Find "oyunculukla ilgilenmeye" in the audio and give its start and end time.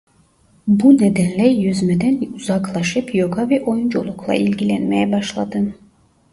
3.63-5.11